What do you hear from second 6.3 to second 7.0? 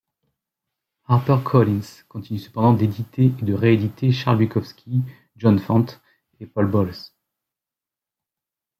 et Paul Bowles.